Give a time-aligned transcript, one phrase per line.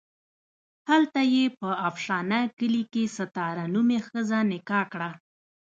[0.89, 5.09] هلته یې په افشنه کلي کې ستاره نومې ښځه نکاح کړه.